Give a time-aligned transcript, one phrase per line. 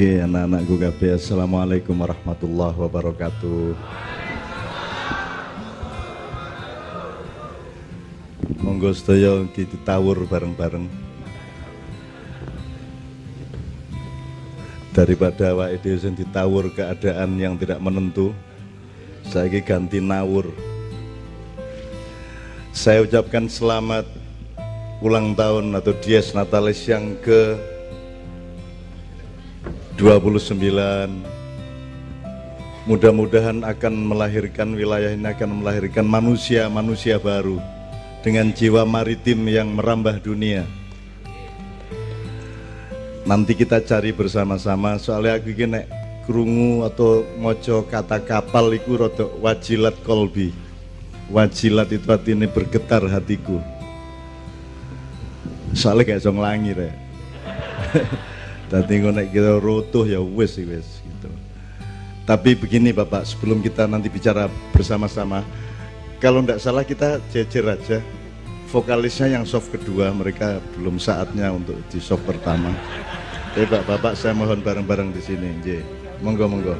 [0.00, 3.76] Oke, anak-anakku kabeh, Assalamualaikum warahmatullahi wabarakatuh.
[8.64, 10.88] Monggo sedaya ditawur bareng-bareng.
[14.96, 18.32] Daripada awake dhewe sing ditawur keadaan yang tidak menentu,
[19.28, 20.48] saya ganti nawur.
[22.72, 24.08] Saya ucapkan selamat
[25.04, 27.69] ulang tahun atau Dies Natalis yang ke
[30.00, 30.56] 29
[32.88, 37.60] mudah-mudahan akan melahirkan wilayah ini akan melahirkan manusia-manusia baru
[38.24, 40.64] dengan jiwa maritim yang merambah dunia.
[43.28, 44.96] Nanti kita cari bersama-sama.
[44.96, 45.84] Soalnya aku ini
[46.24, 50.48] kerungu atau moco kata kapal itu rodo wajilat kolbi.
[51.28, 53.60] Wajilat itu artinya bergetar hatiku.
[55.76, 56.90] Soalnya kayak song langit ya
[58.70, 61.28] Tadi naik kita rotuh ya wes wes gitu.
[62.22, 65.42] Tapi begini Bapak, sebelum kita nanti bicara bersama-sama,
[66.22, 67.98] kalau tidak salah kita jejer aja.
[68.70, 72.70] Vokalisnya yang soft kedua, mereka belum saatnya untuk di soft pertama.
[73.50, 75.82] Tapi Pak, Bapak saya mohon bareng-bareng di sini, J.
[76.22, 76.78] Monggo, monggo.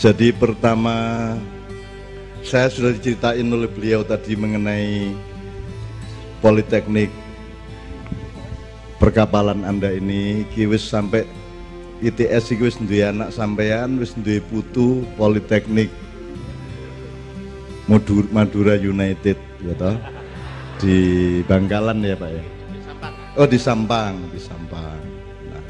[0.00, 1.36] Jadi pertama
[2.40, 5.12] saya sudah diceritain oleh beliau tadi mengenai
[6.42, 7.12] Politeknik
[9.02, 11.26] perkapalan Anda ini kiwis sampai
[11.98, 15.90] ITS iki wis duwe anak sampean, wis duwe putu Politeknik
[18.30, 19.98] Madura United ya toh.
[20.78, 20.96] Di
[21.50, 22.44] Bangkalan ya Pak ya.
[23.38, 24.98] Oh di Sampang, di Sampang.
[25.50, 25.64] Nah,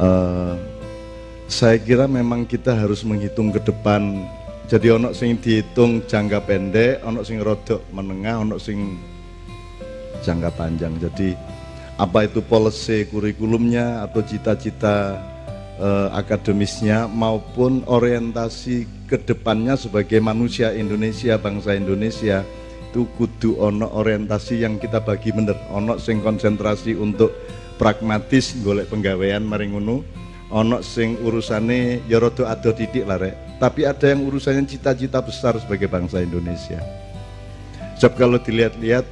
[0.00, 0.52] uh,
[1.48, 4.28] saya kira memang kita harus menghitung ke depan.
[4.68, 9.00] Jadi onok sing dihitung jangka pendek, onok sing rodok menengah, onok sing
[10.22, 10.94] jangka panjang.
[10.98, 11.34] Jadi
[11.98, 15.18] apa itu policy kurikulumnya atau cita-cita
[15.78, 22.46] eh, akademisnya maupun orientasi ke depannya sebagai manusia Indonesia, bangsa Indonesia
[22.88, 25.54] itu kudu ono orientasi yang kita bagi bener.
[25.76, 27.30] Ono sing konsentrasi untuk
[27.76, 30.00] pragmatis golek penggawean maring ngono.
[30.48, 33.60] Ono sing urusane ya rada ado titik lah rek.
[33.60, 36.80] Tapi ada yang urusannya cita-cita besar sebagai bangsa Indonesia.
[38.00, 39.04] Sebab kalau dilihat-lihat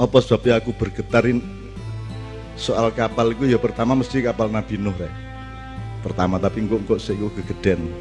[0.00, 1.44] apa sebabnya aku bergetarin
[2.56, 5.12] soal kapal itu ya pertama mesti kapal Nabi Nuh ya.
[6.00, 7.92] pertama tapi kok kok saya kegeden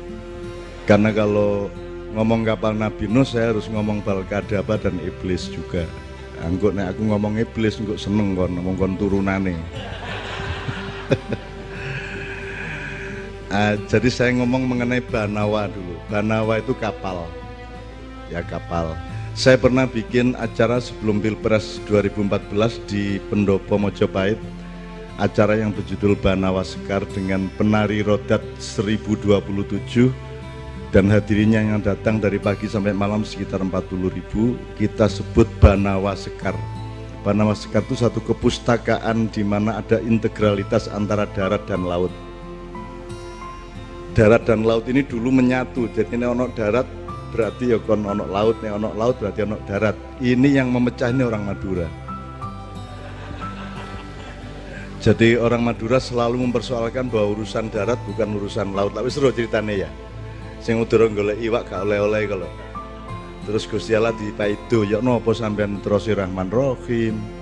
[0.88, 1.68] karena kalau
[2.16, 5.84] ngomong kapal Nabi Nuh saya harus ngomong Balkadaba dan Iblis juga
[6.40, 9.60] Angguk nek aku ngomong iblis engko seneng kon ngomong kon turunane.
[13.52, 16.00] uh, jadi saya ngomong mengenai Banawa dulu.
[16.08, 17.28] Banawa itu kapal.
[18.32, 18.96] Ya kapal.
[19.40, 24.36] Saya pernah bikin acara sebelum Pilpres 2014 di Pendopo Mojopahit.
[25.16, 30.12] Acara yang berjudul Banawa Sekar dengan penari rodat 1027
[30.92, 34.60] dan hadirinnya yang datang dari pagi sampai malam sekitar 40 ribu.
[34.76, 36.60] Kita sebut Banawa Sekar
[37.24, 42.12] Banawa Sekar itu satu kepustakaan di mana ada integralitas antara darat dan laut.
[44.20, 45.88] Darat dan laut ini dulu menyatu.
[45.96, 46.99] Jadi ini ono darat
[47.30, 49.96] berarti ya kon onok laut nih onok laut berarti onok darat.
[50.20, 51.88] Ini yang memecah ini orang Madura.
[55.00, 58.92] Jadi orang Madura selalu mempersoalkan bahwa urusan darat bukan urusan laut.
[58.92, 59.90] Tapi seru ceritanya ya.
[60.60, 62.50] Sing udah golek iwak gak oleh-oleh kalau.
[63.48, 67.39] Terus Gusti Allah Paido ya nopo sampean terus Rahman Rohim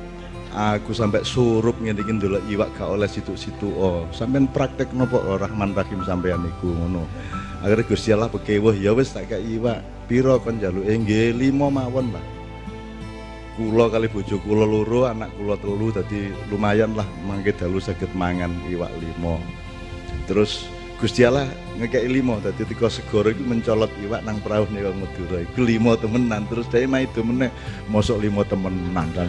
[0.57, 3.69] aku sampai surup ngedikin dulu iwak gak oleh situ-situ.
[3.78, 5.22] Oh sampean praktek nopo?
[5.22, 7.06] Oh, Rahman Rahim sampean iku ngono.
[7.62, 9.85] Akhirnya Gusti Allah bekewuh ya wis tak kaya iwak.
[10.09, 12.25] Piro kon jalu nggih limo mawon Pak.
[13.57, 18.53] Kula kali bojo kula loro anak kula telu dadi lumayan lah mangke dalu saged mangan
[18.69, 19.41] iwak limo
[20.29, 20.69] terus
[21.01, 21.50] Gusti Allah
[21.81, 25.38] ngekei limo dadi tiko segoro iku mencolot iwak nang perahu nih wong Madura.
[25.42, 27.50] Iku limo temenan terus dhek maido meneh
[27.89, 29.25] mosok limo temenan kan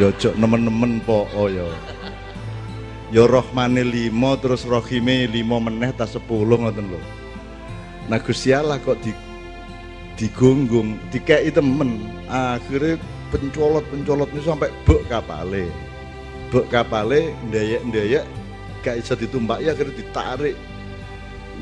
[0.00, 1.68] yo cok nemen-nemen po oh yo
[3.12, 7.00] ya rohmane limo terus rohime limo meneh tas sepuluh ngoten lho.
[8.08, 9.12] Nah Gusti Allah kok di
[10.16, 12.96] digunggung dikei temen akhirnya
[13.28, 15.68] pencolot pencolot ini sampai bek kapale.
[16.48, 18.24] Bek kapale ndayek ndayek
[18.80, 20.56] gak bisa ditumbak ya akhirnya ditarik.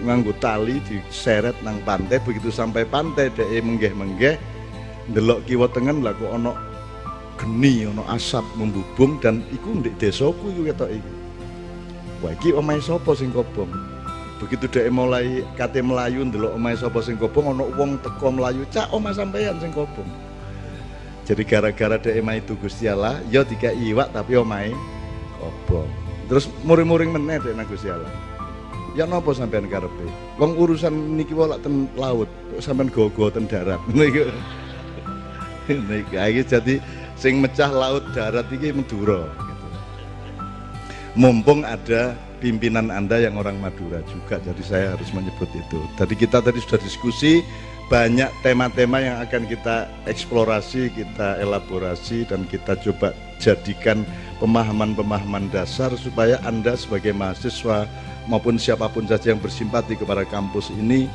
[0.07, 4.39] Nganggo tali diseret nang pantai begitu sampai pantai dhek menggeh menggeh
[5.11, 6.70] delok kiwa tengen lah kok ono
[7.41, 11.13] geni ono asap membubung dan iku ndek desaku iku ketok iki
[12.21, 13.73] wah iki omahe sapa sing kobong
[14.41, 18.93] begitu dia mulai kate melayu ndelok omahe sapa sing kobong ana wong teko melayu cak
[18.93, 20.09] omah sampean sing kobong
[21.25, 24.77] jadi gara-gara dia emah itu Gusti Allah ya tiga iwak tapi omahe
[25.41, 25.81] Apa?
[26.29, 28.13] Terus muring-muring meneh dek nang Gusti Allah.
[28.95, 30.07] Ya napa sampean karepe?
[30.37, 32.29] Wong urusan niki wae ten laut,
[32.59, 33.81] sampean gogo ten darat.
[33.97, 34.29] Niku.
[35.71, 36.83] Niku jadi
[37.21, 39.67] sing mecah laut darat iki Madura gitu.
[41.21, 45.85] Mumpung ada pimpinan Anda yang orang Madura juga, jadi saya harus menyebut itu.
[46.01, 47.45] Tadi kita tadi sudah diskusi
[47.93, 54.09] banyak tema-tema yang akan kita eksplorasi, kita elaborasi dan kita coba jadikan
[54.41, 57.85] pemahaman-pemahaman dasar supaya Anda sebagai mahasiswa
[58.31, 61.11] maupun siapa pun saja yang bersimpati kepada kampus ini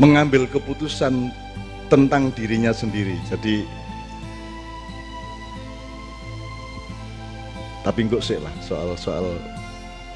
[0.00, 1.30] mengambil keputusan
[1.92, 3.20] tentang dirinya sendiri.
[3.28, 3.68] Jadi
[7.82, 9.34] tapi enggak sih lah soal soal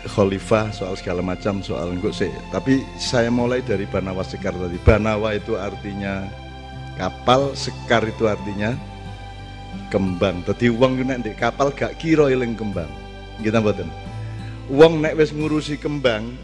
[0.07, 4.79] khalifah soal segala macam soal enggak sih tapi saya mulai dari Banawa Sekar tadi.
[4.83, 6.31] Banawa itu artinya
[6.95, 8.79] kapal Sekar itu artinya
[9.91, 10.47] kembang.
[10.47, 12.91] Tadi uang nek di kapal gak kira kembang.
[13.43, 13.91] Kita betul
[14.71, 16.39] uang nek wes ngurusi kembang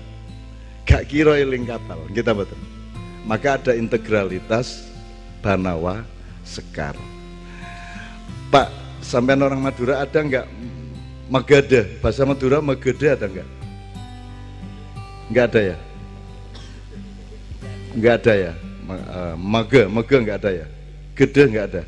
[0.85, 2.03] gak kira kapal.
[2.11, 2.59] Kita betul
[3.23, 4.91] maka ada integralitas
[5.43, 6.03] Banawa
[6.43, 6.99] Sekar.
[8.51, 8.69] Pak
[9.03, 10.47] sampai orang Madura ada nggak
[11.33, 13.49] Magada, bahasa Madura Magada ada enggak?
[15.33, 15.77] Enggak ada ya?
[17.97, 18.53] Enggak ada ya?
[19.41, 20.67] Maga, maga enggak ada ya?
[21.17, 21.83] Gede enggak ada?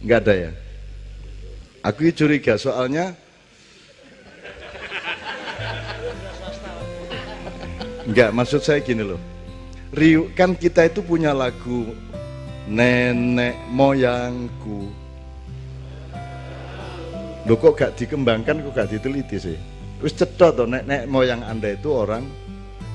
[0.00, 0.50] Enggak ada ya?
[1.84, 3.12] Aku curiga soalnya
[8.08, 9.20] Enggak, maksud saya gini loh.
[9.92, 11.92] Riu, kan kita itu punya lagu
[12.64, 15.03] Nenek moyangku
[17.44, 19.58] Loh kok gak dikembangkan, kok gak diteliti sih?
[20.00, 22.24] Terus cedot toh, nek, moyang Anda itu orang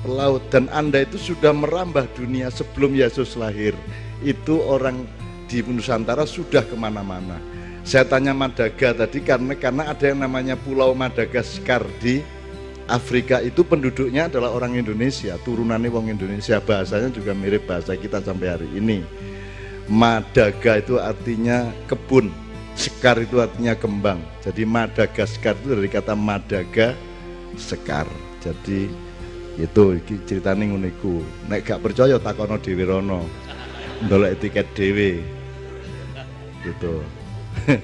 [0.02, 3.74] pelaut dan Anda itu sudah merambah dunia sebelum Yesus lahir.
[4.26, 5.06] Itu orang
[5.46, 7.38] di Nusantara sudah ke mana-mana.
[7.82, 12.20] Saya tanya Madaga tadi karena karena ada yang namanya Pulau Madagaskar di
[12.90, 18.46] Afrika itu penduduknya adalah orang Indonesia, turunannya wong Indonesia, bahasanya juga mirip bahasa kita sampai
[18.50, 19.06] hari ini.
[19.86, 22.30] Madaga itu artinya kebun,
[22.80, 24.24] Sekar itu artinya kembang.
[24.40, 26.96] Jadi Madagaskar itu dari kata Madaga
[27.60, 28.08] sekar.
[28.40, 28.88] Jadi
[29.60, 31.20] itu ceritanya nguniku.
[31.52, 33.28] Nek gak percaya takono Dewi Rono.
[34.08, 35.20] Ndolek tiket Dewi.
[36.64, 37.04] Gitu.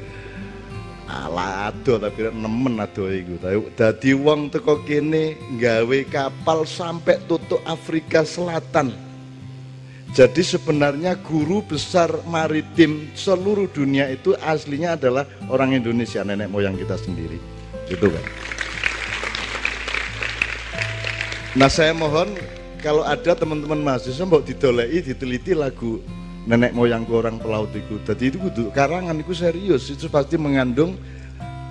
[1.12, 3.36] Ala ado tapi nemen ado iku.
[3.76, 9.05] Dadi wong teko kene gawe kapal sampai tutup Afrika Selatan
[10.14, 16.94] jadi sebenarnya guru besar maritim seluruh dunia itu aslinya adalah orang Indonesia, nenek moyang kita
[16.94, 17.42] sendiri.
[17.90, 18.24] Gitu kan.
[21.56, 22.30] Nah saya mohon
[22.84, 25.98] kalau ada teman-teman mahasiswa mau didolei, diteliti lagu
[26.46, 27.98] nenek moyangku orang pelaut itu.
[28.06, 30.94] Jadi itu kudu karangan itu serius, itu pasti mengandung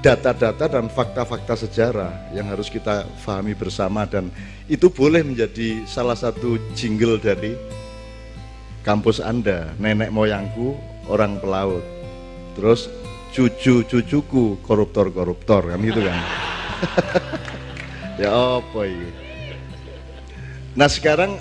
[0.04, 4.30] data-data dan fakta-fakta sejarah yang harus kita pahami bersama dan
[4.70, 7.58] itu boleh menjadi salah satu jingle dari
[8.86, 10.78] kampus Anda, nenek moyangku
[11.10, 11.82] orang pelaut.
[12.54, 12.88] Terus
[13.34, 16.20] cucu-cucuku koruptor-koruptor kan gitu kan.
[18.22, 19.10] ya apa ini?
[20.78, 21.36] Nah sekarang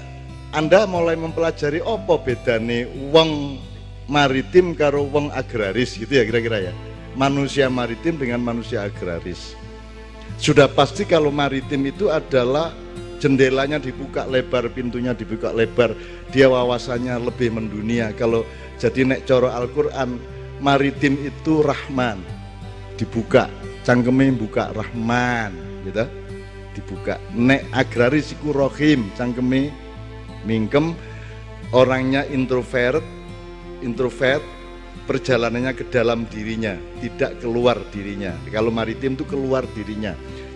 [0.56, 3.61] Anda mulai mempelajari apa bedane wong
[4.09, 6.75] maritim karo wong agraris gitu ya kira-kira ya.
[7.14, 9.54] Manusia maritim dengan manusia agraris.
[10.40, 12.75] Sudah pasti kalau maritim itu adalah
[13.25, 15.97] jendelanya dibuka lebar, pintunya dibuka lebar,
[16.28, 18.12] dia wawasannya lebih mendunia.
[18.12, 18.45] Kalau
[18.76, 20.21] jadi nek coro Al-Quran,
[20.61, 22.21] maritim itu Rahman,
[23.00, 23.49] dibuka,
[23.81, 25.57] cangkeme buka Rahman,
[25.88, 26.04] gitu,
[26.76, 27.16] dibuka.
[27.33, 29.73] Nek agraris iku Rohim, cangkeme
[30.45, 30.93] mingkem,
[31.73, 33.00] orangnya introvert,
[33.81, 34.45] introvert,
[35.09, 38.37] perjalanannya ke dalam dirinya, tidak keluar dirinya.
[38.52, 40.12] Kalau maritim itu keluar dirinya.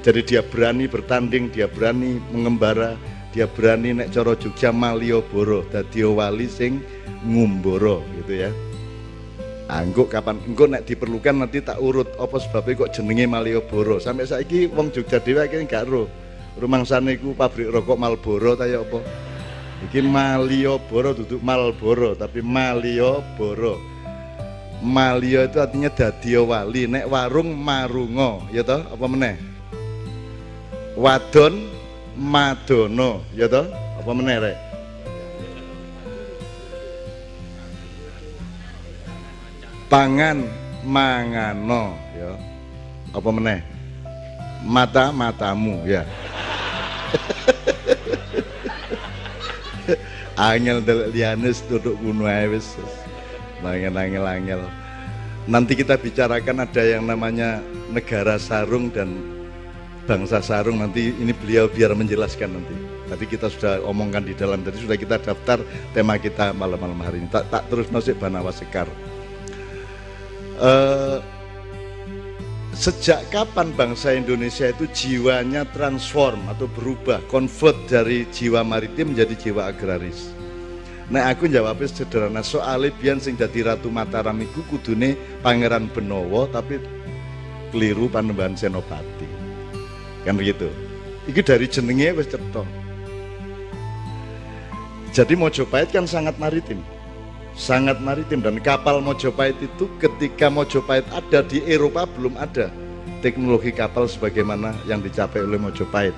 [0.08, 2.96] Jadi dia berani bertanding, dia berani mengembara,
[3.28, 6.80] dia berani nek coro Jogja Malioboro, dadi wali sing
[7.28, 8.48] ngumboro gitu ya.
[9.68, 14.00] Anggo ah, kapan engko nek diperlukan nanti tak urut apa sebabnya kok jenenge Malioboro.
[14.00, 16.08] Sampai saiki wong Jogja dhewe iki gak ro.
[16.56, 19.04] Rumangsane iku pabrik rokok Malboro ta ya apa?
[19.92, 23.76] Iki Malioboro duduk Malboro tapi Malioboro.
[24.80, 29.57] Malio itu artinya dadi wali, nek warung marungo, ya toh apa meneh?
[30.98, 31.70] Wadon
[32.18, 33.22] madono.
[33.30, 33.70] Ya toh?
[34.02, 34.58] Apa meneh rek?
[39.86, 40.42] Pangan
[40.82, 41.94] mangano.
[42.18, 42.34] Ya.
[43.14, 43.62] Apa meneh?
[44.66, 46.02] Mata matamu ya.
[50.38, 52.74] Angel delok lianes duduk kuno ae wis.
[53.62, 54.62] Angel angel
[55.48, 59.38] nanti kita bicarakan ada yang namanya negara sarung dan
[60.08, 62.72] bangsa sarung nanti ini beliau biar menjelaskan nanti.
[63.12, 65.60] Tadi kita sudah omongkan di dalam, tadi sudah kita daftar
[65.92, 67.28] tema kita malam-malam hari ini.
[67.28, 68.88] Tak, tak terus nasib Banawa Sekar.
[70.56, 71.20] Uh,
[72.72, 79.68] sejak kapan bangsa Indonesia itu jiwanya transform atau berubah, convert dari jiwa maritim menjadi jiwa
[79.68, 80.32] agraris?
[81.08, 86.76] Nah aku jawabnya sederhana soalnya biar sing jadi Ratu Mataram iku kudune Pangeran Benowo tapi
[87.72, 89.38] keliru Panembahan Senopati.
[90.28, 90.68] Kan begitu.
[91.25, 92.61] Iki dari jenenge wis cetha.
[95.16, 96.85] Jadi Mojopahit kan sangat maritim.
[97.56, 102.68] Sangat maritim dan kapal Mojopahit itu ketika Mojopahit ada di Eropa belum ada
[103.25, 106.12] teknologi kapal sebagaimana yang dicapai oleh Mojopahit.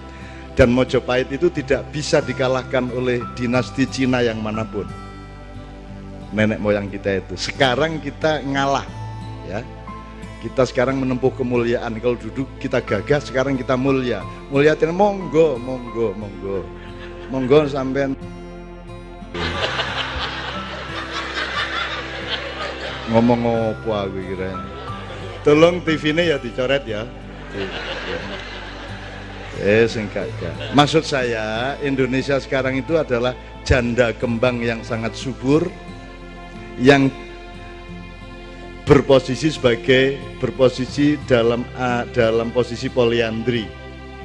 [0.58, 4.90] Dan Mojopahit itu tidak bisa dikalahkan oleh dinasti Cina yang mana pun.
[6.34, 7.38] Nenek moyang kita itu.
[7.38, 8.86] Sekarang kita ngalah
[9.46, 9.62] ya
[10.40, 12.00] kita sekarang menempuh kemuliaan.
[12.00, 14.24] Kalau duduk kita gagah sekarang kita mulia.
[14.48, 16.64] Mulia monggo monggo monggo.
[17.30, 18.10] Monggo sampai
[23.10, 24.54] ngomong apa aku kira
[25.42, 27.02] tolong TV ini ya dicoret ya.
[29.60, 30.30] Eh singkat
[30.72, 33.34] maksud saya Indonesia sekarang itu adalah
[33.66, 35.66] janda kembang yang sangat subur
[36.78, 37.10] yang
[38.90, 41.62] berposisi sebagai berposisi dalam
[42.10, 43.62] dalam posisi poliandri.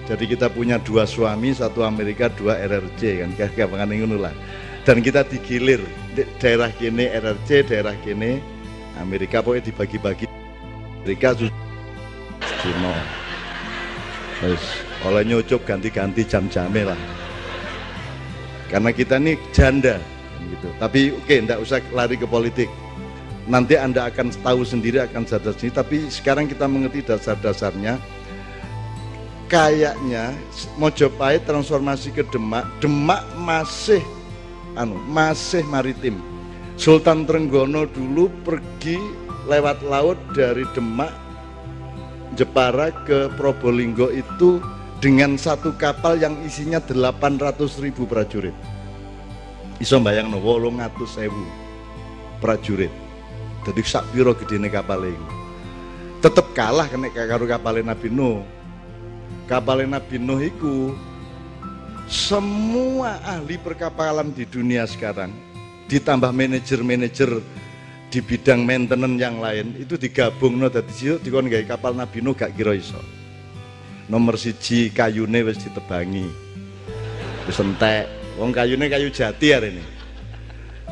[0.10, 3.29] Jadi kita punya dua suami satu Amerika dua RRC kan?
[3.38, 4.34] Kayak ngono lah.
[4.81, 5.86] Dan kita digilir
[6.41, 8.41] daerah kini RRC daerah kini
[8.98, 10.25] Amerika pokoknya dibagi-bagi.
[11.05, 11.38] Amerika
[12.41, 12.93] Cina
[14.41, 14.65] terus
[15.05, 17.00] oleh nyucup ganti-ganti jam-jamnya lah.
[18.74, 20.01] Karena kita ini janda
[20.41, 20.74] gitu.
[20.81, 22.65] Tapi oke okay, usah lari ke politik
[23.46, 28.02] nanti anda akan tahu sendiri akan sadar sendiri tapi sekarang kita mengerti dasar-dasarnya.
[29.46, 30.34] Kayaknya
[30.82, 34.02] Mojopahit transformasi ke Demak Demak masih
[34.74, 36.18] anu masih maritim.
[36.75, 38.98] Sultan Trenggono dulu pergi
[39.46, 41.14] lewat laut dari Demak
[42.34, 44.60] Jepara ke Probolinggo itu
[44.98, 48.58] dengan satu kapal yang isinya 800 ribu prajurit.
[49.78, 51.46] Iso bayang no wolong atus sewu
[52.42, 53.04] prajurit
[53.65, 55.27] jadi sak piro gedene kapal itu
[56.22, 58.45] tetep kalah kena karo kapal Nabi Nuh
[59.50, 60.93] kapal Nabi Nuh itu
[62.05, 65.34] semua ahli perkapalan di dunia sekarang
[65.89, 67.41] ditambah manajer-manajer
[68.10, 72.31] di bidang maintenance yang lain itu digabung no dadi situ dikon gawe kapal Nabi Nuh
[72.38, 72.98] gak kira iso.
[74.05, 76.29] Nomor siji kayune wis ditebangi.
[77.50, 78.05] Wis entek.
[78.38, 79.84] Wong kayune kayu jati hari ini.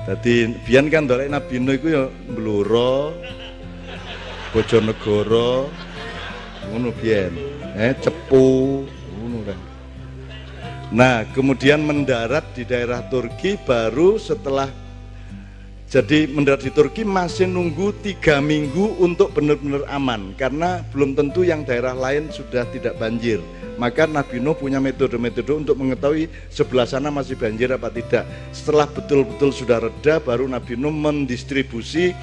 [0.04, 2.04] Dadi biyen kan dolek Nabi Nuh iku ya
[2.36, 3.16] Bluro,
[4.52, 5.72] Bojonegoro,
[6.68, 7.32] ngono biyen.
[7.80, 8.84] Eh cepu,
[9.16, 9.60] ngono kan.
[10.94, 14.68] Nah, kemudian mendarat di daerah Turki baru setelah
[15.94, 21.62] jadi mendarat di Turki masih nunggu tiga minggu untuk benar-benar aman karena belum tentu yang
[21.62, 23.38] daerah lain sudah tidak banjir.
[23.78, 28.26] Maka Nabi Nuh punya metode-metode untuk mengetahui sebelah sana masih banjir apa tidak.
[28.50, 32.18] Setelah betul-betul sudah reda baru Nabi Nuh mendistribusi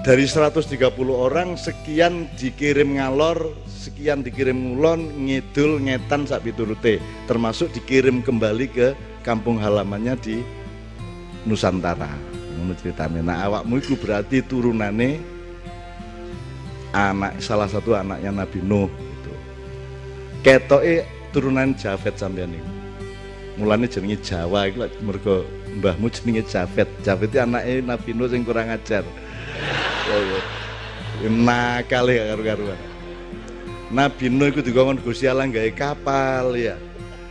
[0.00, 0.80] dari 130
[1.12, 6.96] orang sekian dikirim ngalor, sekian dikirim ngulon, ngidul, ngetan sak turute,
[7.28, 10.40] termasuk dikirim kembali ke kampung halamannya di
[11.44, 13.20] Nusantara ngono ceritane.
[13.20, 15.20] Nah awakmu itu berarti turunane
[16.96, 19.32] anak salah satu anaknya Nabi Nuh gitu.
[20.40, 22.76] Ketoke turunan Jafet sampean niku
[23.56, 25.44] mulane jenenge Jawa iku lek mergo
[25.80, 26.88] mbahmu jenenge Jafet.
[27.04, 29.04] Jafet itu anaknya Nabi Nuh sing kurang ajar.
[30.06, 30.40] Oh,
[31.28, 32.80] nakal ya karu-karuan.
[33.88, 36.76] Nabi Nuh itu dikongkon Gusti Allah gawe kapal ya.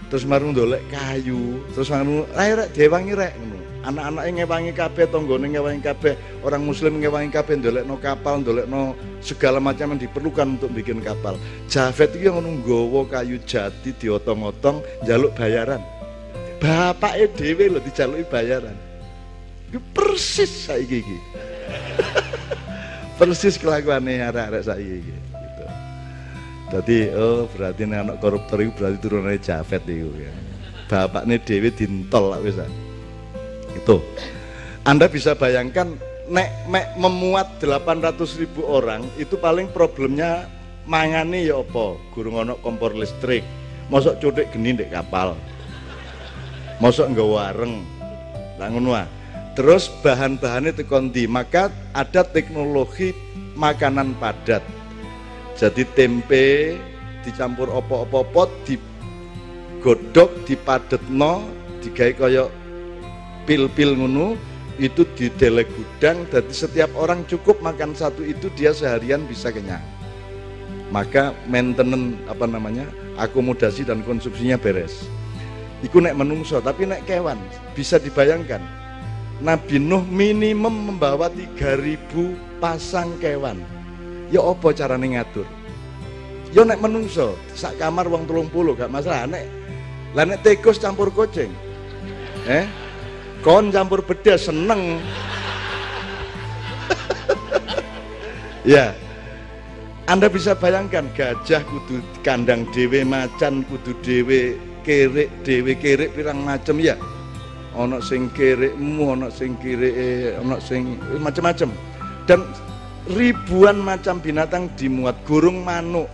[0.09, 1.61] Terus marung dolek kayu.
[1.73, 3.33] Terus marung ayo rek dewangi rek.
[3.37, 3.54] ngono
[3.85, 9.61] anak-anak yang ngewangi kabeh tanggane ngewangi kabeh orang muslim ngewangi kabeh no kapal no segala
[9.61, 11.37] macam yang diperlukan untuk bikin kapal.
[11.69, 15.81] Jafet itu yang nggawa kayu jati diotong-otong jaluk bayaran.
[16.57, 18.73] Bapak dhewe lho dijaluki bayaran.
[19.69, 21.19] Itu persis saiki iki.
[23.19, 25.63] Persis kelakuane arek-arek saiki iki gitu.
[26.73, 30.33] Jadi oh berarti anak koruptor itu berarti turunannya Jafet itu ya.
[30.85, 32.61] Bapaknya Dewi dintol lah bisa
[33.75, 33.99] itu
[34.85, 35.97] Anda bisa bayangkan
[36.29, 40.49] nek mek memuat 800 ribu orang itu paling problemnya
[40.85, 41.97] mangane ya apa?
[42.13, 43.41] Guru ngono kompor listrik.
[43.89, 45.37] Mosok cutik geni dek kapal.
[46.81, 47.81] Mosok nggak wareng.
[48.61, 48.93] Lah ngono
[49.57, 53.13] terus bahan-bahannya tekondi maka ada teknologi
[53.57, 54.61] makanan padat.
[55.55, 56.75] Jadi tempe
[57.23, 61.47] dicampur opo-opo digodok, dipadetno,
[61.79, 62.43] digawe kaya
[63.45, 64.35] pil-pil ngono,
[64.75, 69.81] itu di dele gudang jadi setiap orang cukup makan satu itu dia seharian bisa kenyang.
[70.91, 72.85] Maka maintenance apa namanya
[73.15, 75.07] akomodasi dan konsumsinya beres.
[75.81, 77.39] Iku nek menungso tapi nek kewan
[77.71, 78.61] bisa dibayangkan.
[79.43, 83.59] Nabi Nuh minimum membawa 3000 pasang kewan.
[84.31, 85.47] Ya apa carane ngatur?
[86.55, 89.27] Ya nek menungso sak kamar wong telung puluh gak masalah.
[89.27, 89.45] Nek
[90.15, 91.51] lah nek tikus campur kucing
[92.47, 92.63] eh
[93.45, 94.97] kon campur beda seneng.
[98.65, 98.97] Ya.
[100.09, 106.81] Anda bisa bayangkan gajah kudu kandang dewe macan kudu dewe kerek dewe kerek pirang macam
[106.81, 106.97] ya.
[107.77, 111.69] Ono sing kerekmu ono sing kire ono sing macam-macam
[112.25, 112.41] dan
[113.13, 116.09] ribuan macam binatang dimuat gurung manuk.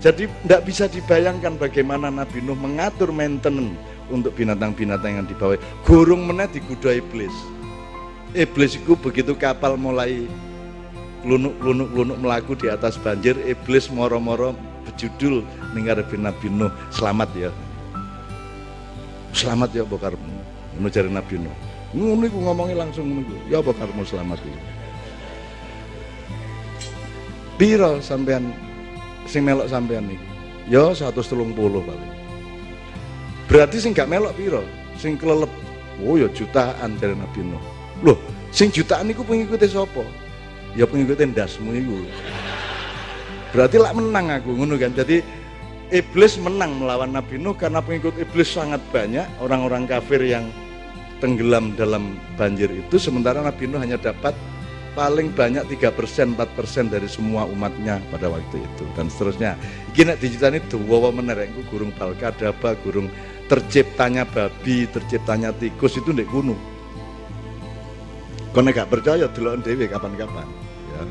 [0.00, 5.60] Jadi tidak bisa dibayangkan bagaimana Nabi Nuh mengatur maintenance untuk binatang-binatang yang dibawa.
[5.86, 7.32] Gurung meneh diguda iblis.
[8.32, 10.24] Iblis itu begitu kapal mulai
[11.22, 14.56] lunuk-lunuk-lunuk melaku di atas banjir iblis moro-moro
[14.88, 16.72] berjudul ninggar Nabi Nuh.
[16.90, 17.50] Selamat ya.
[19.32, 20.32] Selamat ya bokarmu
[20.80, 21.56] ngono Nabi Nuh.
[21.92, 24.60] Ngono iku ngomongnya langsung ngono ya bokarmu selamat ya.
[27.60, 28.50] Piro sampean
[29.28, 30.18] sing melok sampean nih
[30.66, 32.11] ya 130 paling
[33.52, 34.64] berarti sing gak melok piro?
[34.96, 35.52] Sing kelelep.
[36.00, 37.62] Oh ya jutaan jare Nabi Nuh
[38.02, 38.18] loh
[38.50, 40.02] sing jutaan iku pengikuti sapa?
[40.74, 42.08] Ya pengikutin dasmu itu
[43.52, 44.96] berarti lah menang aku ngono kan?
[44.96, 45.20] Jadi
[45.92, 50.48] iblis menang melawan Nabi Nuh karena pengikut iblis sangat banyak orang-orang kafir yang
[51.20, 52.96] tenggelam dalam banjir itu.
[52.96, 54.32] Sementara Nabi Nuh hanya dapat
[54.96, 58.84] paling banyak 3 persen 4 persen dari semua umatnya pada waktu itu.
[58.96, 59.60] Dan seterusnya.
[59.92, 63.12] Ini itu wawa menerengku gurung balkadaba gurung
[63.50, 66.58] terciptanya babi terciptanya tikus itu di gunung
[68.52, 70.44] Kau gak percaya dulu dewi kapan-kapan.
[70.92, 71.02] Ya.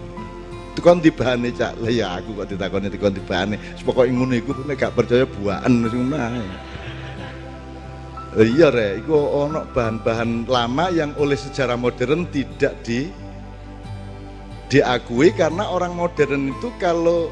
[0.77, 1.73] Kan dibahane cak.
[1.81, 3.57] Lah ya aku kok ditakoni itu kan dibahane.
[3.81, 6.17] Pokoke ngono iku nek gak percaya buaan wis ngono
[8.31, 13.11] Iya re, itu ono bahan-bahan lama yang oleh sejarah modern tidak di
[14.71, 17.27] diakui karena orang modern itu kalau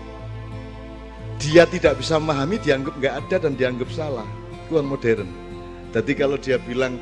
[1.39, 4.27] dia tidak bisa memahami dianggap nggak ada dan dianggap salah
[4.69, 5.49] itu orang modern
[5.89, 7.01] jadi kalau dia bilang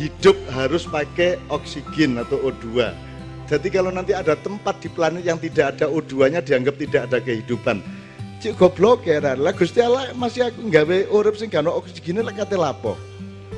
[0.00, 2.88] hidup harus pakai oksigen atau O2.
[3.44, 7.84] Jadi kalau nanti ada tempat di planet yang tidak ada O2-nya dianggap tidak ada kehidupan.
[8.40, 12.40] Cik goblok ya lah Gusti Allah masih aku nggawe urip sing gak ono oksigene lek
[12.40, 12.96] kate lapo.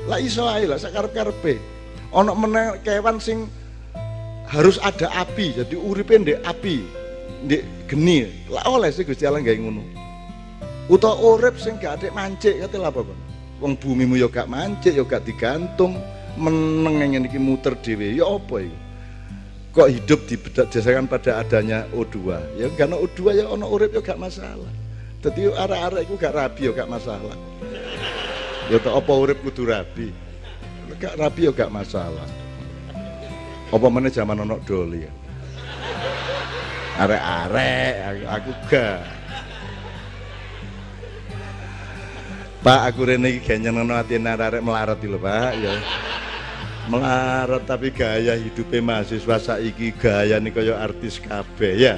[0.07, 1.59] Lah iso ae lah sakarep-karepe.
[2.11, 3.47] Ono meneh kewan sing
[4.47, 6.79] harus ada api, jadi uripe ndek api,
[7.47, 8.27] ndek geni.
[8.51, 9.83] Lah oleh sih Gusti Allah gawe ngono.
[10.91, 13.36] Utawa urip sing gak ada mancik kate lapo kon.
[13.57, 15.97] Wong bumimu yo gak mancik, yo gak digantung,
[16.37, 18.77] meneng yang ini muter dewe ya apa itu
[19.77, 22.17] kok hidup didasarkan pada adanya O2
[22.57, 24.73] ya karena O2 ya ono urip ya gak masalah.
[25.21, 27.37] Jadi arah-arah itu gak rabi ya gak masalah.
[28.73, 30.09] Ya tak apa urip kudu rabi.
[30.97, 32.25] Gak rabi ya gak masalah.
[33.69, 35.13] Apa mana zaman ono doli ya?
[36.97, 39.16] Arek-arek aku gak
[42.65, 45.53] Pak aku rene iki gak nyenengno atine arek melarat lho Pak.
[45.61, 45.77] Ya.
[46.89, 51.95] Melarat tapi gaya hidupnya mahasiswa saiki gaya nih kaya artis kabeh ya.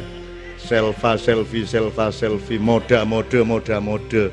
[0.60, 4.28] Selfa selfie selfa selfie moda mode moda mode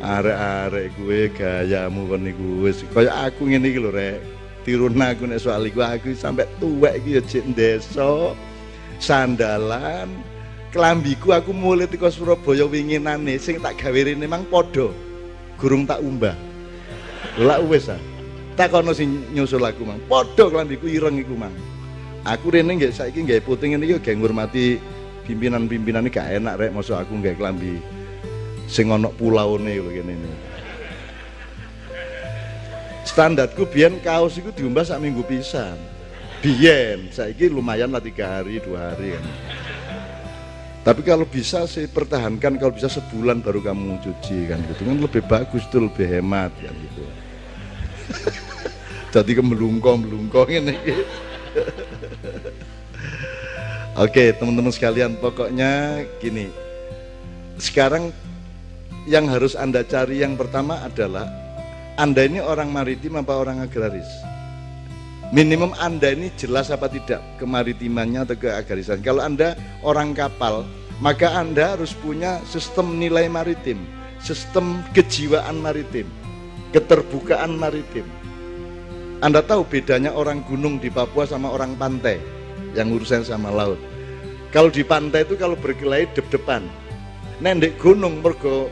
[0.00, 2.80] arek-arek gue gayamu kon niku wis.
[2.88, 4.24] Kaya aku ngene iki lho rek.
[4.64, 8.32] Tirun aku nek soal iku aku sampai tuwek iki ya desa
[8.96, 10.08] sandalan.
[10.72, 15.11] Kelambiku aku mulai teko Surabaya winginane sing tak gawe rene mang padha
[15.62, 16.34] gurung tak umbah.
[17.38, 18.02] Lha wis ah.
[18.58, 20.02] Takono sing nyusul aku mang.
[20.10, 21.54] Padha klambiku ireng iku mang.
[22.26, 24.82] Aku rene nggak saiki nggak puting ini gak ngurmati
[25.22, 26.74] pimpinan-pimpinan ini gak enak rek.
[26.74, 27.78] Masuk aku nggak kelambi
[28.66, 30.14] sing ono pulaune lho ini.
[33.06, 35.78] Standarku biyen kaos itu diumbah sak minggu pisan.
[36.42, 39.14] Biyen saiki lumayan lah tiga hari dua hari.
[39.14, 39.51] kan
[40.82, 44.82] tapi kalau bisa sih pertahankan kalau bisa sebulan baru kamu cuci kan gitu.
[44.82, 47.02] Kan lebih bagus tuh lebih hemat kan gitu.
[49.14, 50.74] Jadi kemelungkong melungkong ini.
[54.02, 56.50] Oke teman-teman sekalian pokoknya gini.
[57.62, 58.10] Sekarang
[59.06, 61.30] yang harus anda cari yang pertama adalah
[61.94, 64.31] anda ini orang maritim apa orang agraris
[65.32, 70.62] minimum anda ini jelas apa tidak kemaritimannya atau keagrarisan kalau anda orang kapal
[71.02, 73.82] maka Anda harus punya sistem nilai maritim,
[74.22, 76.06] sistem kejiwaan maritim,
[76.70, 78.06] keterbukaan maritim.
[79.18, 82.22] Anda tahu bedanya orang gunung di Papua sama orang pantai
[82.78, 83.82] yang urusan sama laut.
[84.54, 86.62] Kalau di pantai itu kalau berkelahi dep-depan.
[87.42, 88.70] Nendek gunung mergo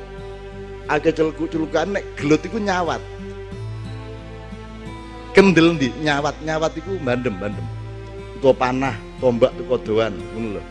[0.87, 3.03] agak celuk-celukan nek gelut itu nyawat.
[5.31, 7.67] Kendel di nyawat nyawat itu bandem bandem.
[8.37, 10.63] Itu panah, tombak itu kodoan, ngono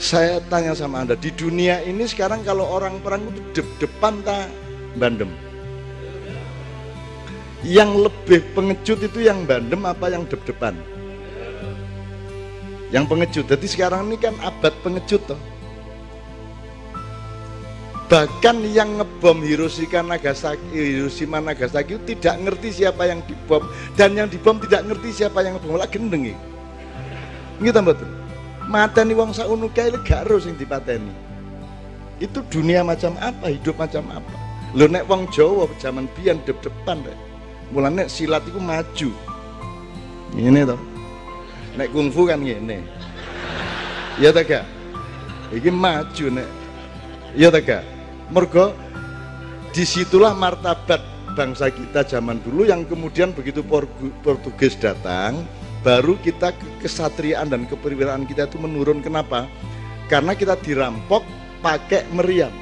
[0.00, 4.48] saya tanya sama Anda, di dunia ini sekarang kalau orang perang itu de depan tak
[4.96, 5.28] bandem?
[7.60, 10.72] Yang lebih pengecut itu yang bandem apa yang dep-depan?
[12.88, 13.44] Yang pengecut.
[13.44, 15.36] Jadi sekarang ini kan abad pengecut toh.
[18.10, 23.62] Bahkan yang ngebom Hiroshima Nagasaki, Hiroshima Nagasaki itu tidak ngerti siapa yang dibom.
[23.94, 25.78] Dan yang dibom tidak ngerti siapa yang ngebom.
[25.78, 26.38] Lah gendeng iki.
[27.62, 28.20] Nggih betul
[28.70, 31.10] mateni wong sakmono kae gak ero sing dipateni.
[32.22, 34.34] Itu dunia macam apa hidup macam apa?
[34.78, 37.18] Lho nek wong Jawa zaman biyen dep-depan rek
[37.74, 39.10] mulane silat itu maju.
[40.38, 40.78] Ini toh
[41.74, 42.86] nek kungfu kan ngene.
[44.22, 44.62] Ya ta gak
[45.50, 46.48] iki maju nek.
[47.34, 47.82] Ya ta gak
[48.30, 48.72] mergo
[49.70, 51.02] di situlah martabat
[51.38, 53.62] bangsa kita zaman dulu yang kemudian begitu
[54.22, 55.46] Portugis datang
[55.80, 56.52] baru kita
[56.84, 59.00] kesatriaan dan keperwiraan kita itu menurun.
[59.00, 59.48] Kenapa?
[60.12, 61.24] Karena kita dirampok
[61.64, 62.52] pakai meriam.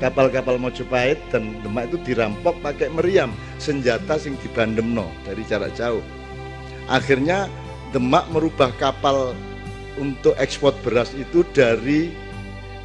[0.00, 3.28] Kapal-kapal Mojopahit dan Demak itu dirampok pakai meriam
[3.60, 6.00] senjata sing dibandemno dari jarak jauh.
[6.88, 7.46] Akhirnya
[7.92, 9.34] Demak merubah kapal
[9.98, 12.14] untuk ekspor beras itu dari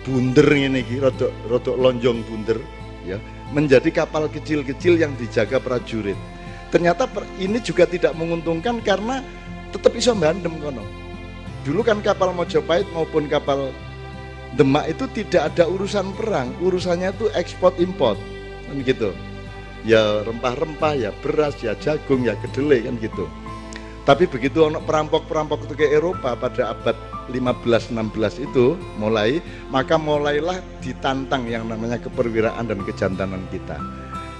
[0.05, 2.61] bunder ini rodok rodok lonjong bunder
[3.03, 3.17] ya.
[3.49, 6.17] Menjadi kapal kecil-kecil yang dijaga prajurit.
[6.69, 7.09] Ternyata
[7.41, 9.21] ini juga tidak menguntungkan karena
[9.73, 10.85] tetap bisa bandem kono.
[11.65, 13.73] Dulu kan kapal Mojopahit maupun kapal
[14.55, 18.15] Demak itu tidak ada urusan perang urusannya itu ekspor import
[18.69, 19.11] kan gitu.
[19.83, 23.27] Ya rempah-rempah ya beras ya jagung ya kedelai kan gitu
[24.05, 26.93] tapi begitu anak perampok-perampok itu ke Eropa pada abad
[27.33, 29.41] 15-16 itu mulai
[29.73, 33.81] maka mulailah ditantang yang namanya keperwiraan dan kejantanan kita.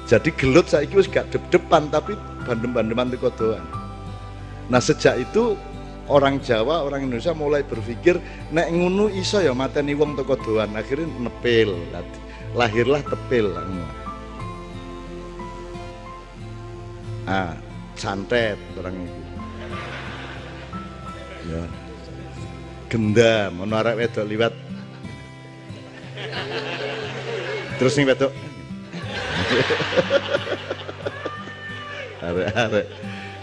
[0.05, 2.13] Jadi gelut saya itu gak depan tapi
[2.45, 3.65] bandem-bandeman itu doang
[4.69, 5.57] Nah sejak itu
[6.05, 8.21] orang Jawa, orang Indonesia mulai berpikir
[8.53, 10.77] nek ngunu iso ya mateni wong toko doan.
[10.77, 11.73] Akhirnya nepil
[12.53, 13.51] lahirlah tepil
[17.25, 17.57] ah
[17.97, 19.24] santet orang itu
[21.49, 21.63] ya
[22.89, 24.53] gendam ono arek wedok liwat
[27.77, 28.31] terus nih wedok
[32.25, 32.87] arek-arek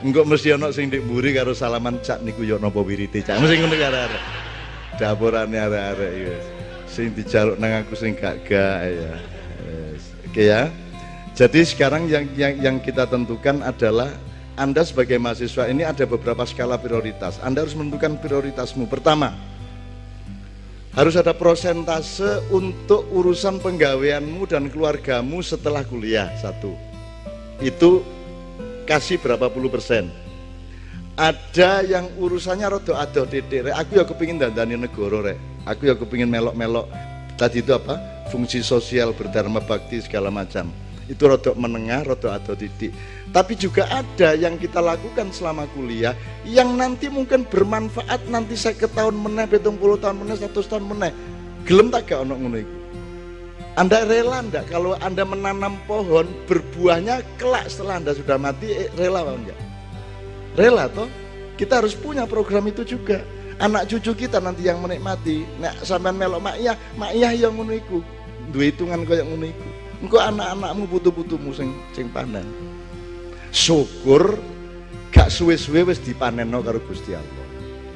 [0.02, 3.38] Enggak mesti ana sing ndek mburi karo salaman cak niku yo napa wirite cak.
[3.38, 4.22] Mesti ngono karo arek.
[4.98, 6.36] Dapurane arek-arek iki.
[6.90, 9.14] Sing dijaluk nang aku sing gak gak ya.
[10.26, 10.66] Oke ya.
[11.38, 14.10] Jadi sekarang yang yang yang kita tentukan adalah
[14.52, 17.40] anda sebagai mahasiswa ini ada beberapa skala prioritas.
[17.40, 18.84] Anda harus menentukan prioritasmu.
[18.84, 19.32] Pertama,
[20.92, 26.28] harus ada prosentase untuk urusan penggaweanmu dan keluargamu setelah kuliah.
[26.36, 26.76] Satu,
[27.64, 28.04] itu
[28.84, 30.12] kasih berapa puluh persen.
[31.16, 35.36] Ada yang urusannya rodo adoh titik aku ya kepingin dandani negoro rek.
[35.68, 36.88] Aku ya kepingin melok-melok.
[37.36, 38.00] Tadi itu apa?
[38.32, 40.72] Fungsi sosial berdharma bakti segala macam
[41.10, 42.94] itu rodo menengah rodo adoh titik
[43.34, 46.14] tapi juga ada yang kita lakukan selama kuliah
[46.46, 50.86] yang nanti mungkin bermanfaat nanti saya ke tahun meneh betung puluh tahun meneh satu tahun
[50.86, 51.10] meneh
[51.66, 52.82] gelem tak gak ono ngono
[53.72, 59.24] anda rela enggak kalau Anda menanam pohon berbuahnya kelak setelah Anda sudah mati eh, rela
[59.24, 59.60] apa enggak?
[60.60, 61.08] Rela toh?
[61.56, 63.24] Kita harus punya program itu juga.
[63.56, 65.48] Anak cucu kita nanti yang menikmati.
[65.56, 68.04] Nek sampean melok mak iya, mak iya yang ngono iku.
[68.52, 69.68] Duwe hitungan koyo ngono iku.
[70.02, 72.44] Engko anak-anakmu butuh-butuhmu sing sing panen.
[73.54, 74.36] Syukur
[75.14, 77.46] gak suwe-suwe wis dipanenno karo Gusti Allah.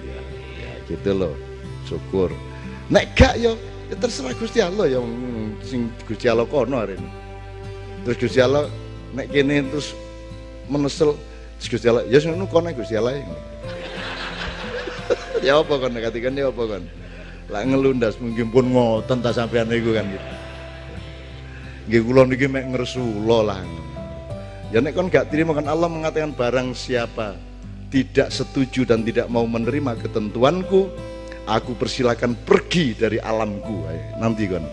[0.06, 0.18] Ya,
[0.62, 1.34] ya gitu loh.
[1.88, 2.30] Syukur.
[2.86, 3.58] Nek gak yo
[3.90, 5.06] ya terserah Gusti Allah yang
[5.62, 7.10] sing Gusti Allah kono hari ini
[8.02, 8.66] terus Gusti Allah
[9.14, 9.94] nek kene terus
[10.66, 11.14] menesel
[11.62, 13.22] Gusti Allah ya ngono kono Gusti Allah
[15.46, 16.82] ya apa kan katikan ya apa kan
[17.46, 20.26] lah ngelundas mungkin pun ngoten ta sampean niku kan gitu
[21.86, 23.60] nggih kula niki mek ngresula lah.
[24.74, 27.38] Ya nek kon gak terima kan Allah mengatakan barang siapa
[27.94, 30.90] tidak setuju dan tidak mau menerima ketentuanku
[31.46, 33.86] aku persilakan pergi dari alamku.
[33.86, 34.02] Ayo.
[34.18, 34.66] nanti kan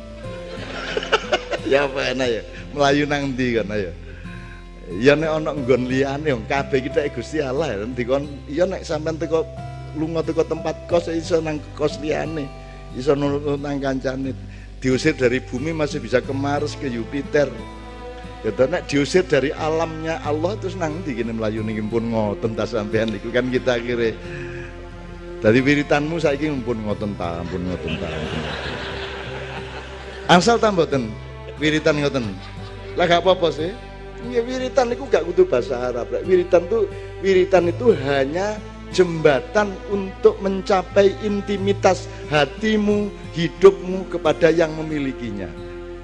[1.70, 2.42] ya apa enak ya?
[2.74, 3.92] Melayu nanti kan ayo?
[4.98, 8.26] Ya nek ana nggon liyane kabeh kita Gusti Allah ya nanti kon.
[8.50, 9.46] Iya nek sampean teko
[9.94, 12.50] lunga teko tempat kos iso nang kos liyane
[12.98, 14.34] iso nang kancane
[14.84, 17.48] diusir dari bumi masih bisa ke Mars ke Jupiter.
[18.44, 22.68] Gitu nek diusir dari alamnya Allah terus nang ndi kene mlayu ning pun ngoten ta
[22.68, 24.12] sampean iku kan kita kira
[25.40, 28.08] dari wiritanmu saiki pun ngoten ta pun ngoten ta.
[30.28, 31.08] Asal ta mboten
[31.64, 32.36] wiritan ngoten?
[33.00, 33.72] Lah gak apa-apa sih.
[34.28, 36.12] Ya wiritan itu gak kudu bahasa Arab.
[36.28, 36.92] Wiritan tuh
[37.24, 38.60] wiritan itu hanya
[38.94, 45.50] jembatan untuk mencapai intimitas hatimu, hidupmu kepada yang memilikinya.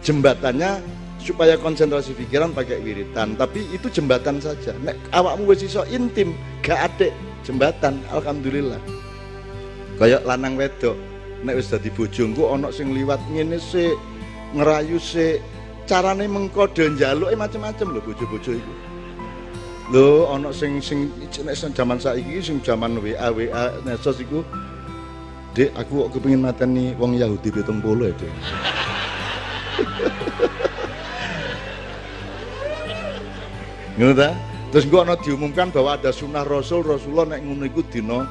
[0.02, 0.82] Jembatannya
[1.22, 4.74] supaya konsentrasi pikiran pakai wiritan, tapi itu jembatan saja.
[4.82, 6.34] Nek awakmu wis iso intim,
[6.66, 7.14] gak ada
[7.46, 8.82] jembatan, alhamdulillah.
[10.02, 10.98] Kayak lanang wedok,
[11.46, 13.94] nek wis dadi bojoku ana sing liwat ngene sik,
[14.58, 15.44] ngerayu sik,
[15.86, 18.89] carane mengkode njaluk macam-macam lho bojo-bojo itu.
[19.90, 21.10] Lho ana sing sing
[21.42, 24.46] nek zaman saiki sing zaman WA WA nesos iku
[25.58, 28.30] Dek, aku kok kepengin mateni wong Yahudi 70 ya, Dek.
[33.98, 34.30] Ngono ta?
[34.70, 38.30] Terus gua ana diumumkan bahwa ada sunnah Rasul, Rasulullah nek ngono iku dina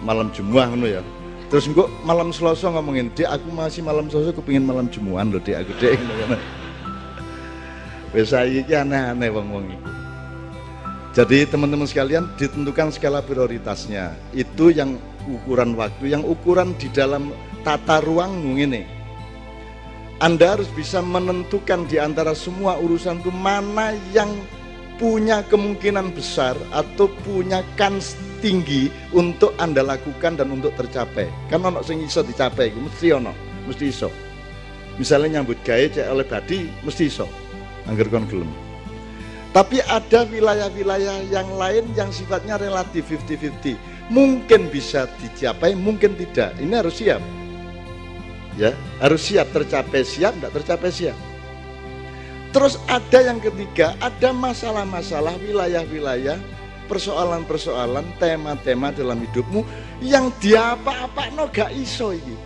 [0.00, 1.04] malam Jumat ngono ya.
[1.52, 5.68] Terus gua malam Selasa ngomongin, "Dek, aku masih malam Selasa kepengin malam Jumuan lho, Dek,
[5.68, 6.00] aku Dek."
[8.16, 9.97] Wis saiki aneh-aneh wong-wong iku.
[11.16, 14.12] Jadi teman-teman sekalian ditentukan skala prioritasnya.
[14.36, 17.32] Itu yang ukuran waktu, yang ukuran di dalam
[17.64, 18.82] tata ruangmu ini.
[20.18, 24.28] Anda harus bisa menentukan di antara semua urusan itu mana yang
[24.98, 31.30] punya kemungkinan besar atau punya kans tinggi untuk Anda lakukan dan untuk tercapai.
[31.46, 33.30] Kan ono sing iso dicapai, mesti ono,
[33.64, 34.10] mesti iso.
[34.98, 37.30] Misalnya nyambut gawe cek oleh badi, mesti iso.
[37.86, 38.67] Angger kon gelem.
[39.48, 44.12] Tapi ada wilayah-wilayah yang lain yang sifatnya relatif 50-50.
[44.12, 46.52] Mungkin bisa dicapai, mungkin tidak.
[46.60, 47.20] Ini harus siap.
[48.60, 51.16] Ya, harus siap tercapai siap, tidak tercapai siap.
[52.48, 56.40] Terus ada yang ketiga, ada masalah-masalah wilayah-wilayah,
[56.88, 59.62] persoalan-persoalan, tema-tema dalam hidupmu
[60.00, 62.36] yang dia apa-apa no gak iso ini.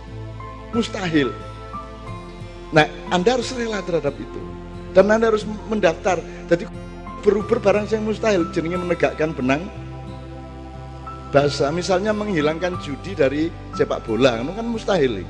[0.75, 1.31] Mustahil.
[2.75, 4.41] Nah, Anda harus rela terhadap itu.
[4.91, 6.19] Dan Anda harus mendaftar.
[6.51, 6.82] Jadi
[7.23, 8.51] berubah barang yang mustahil.
[8.51, 9.63] Jenenge menegakkan benang.
[11.31, 15.25] Bahasa misalnya menghilangkan judi dari sepak bola itu kan mustahil.